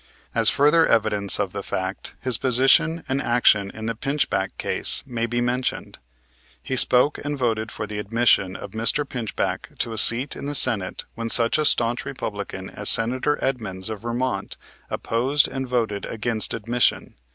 As 0.33 0.49
further 0.49 0.87
evidence 0.87 1.39
of 1.39 1.53
that 1.53 1.61
fact, 1.63 2.15
his 2.19 2.39
position 2.39 3.03
and 3.07 3.21
action 3.21 3.69
in 3.69 3.85
the 3.85 3.93
Pinchback 3.93 4.57
case 4.57 5.03
may 5.05 5.27
be 5.27 5.41
mentioned. 5.41 5.99
He 6.63 6.75
spoke 6.75 7.19
and 7.23 7.37
voted 7.37 7.71
for 7.71 7.85
the 7.85 7.99
admission 7.99 8.55
of 8.55 8.71
Mr. 8.71 9.07
Pinchback 9.07 9.77
to 9.77 9.93
a 9.93 9.99
seat 9.99 10.35
in 10.35 10.47
the 10.47 10.55
Senate 10.55 11.05
when 11.13 11.29
such 11.29 11.59
a 11.59 11.65
staunch 11.65 12.03
Republican 12.03 12.71
as 12.71 12.89
Senator 12.89 13.37
Edmunds, 13.43 13.91
of 13.91 14.01
Vermont, 14.01 14.57
opposed 14.89 15.47
and 15.47 15.67
voted 15.67 16.07
against 16.07 16.55
admission. 16.55 17.13